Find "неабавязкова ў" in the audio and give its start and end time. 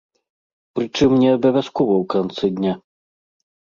1.23-2.05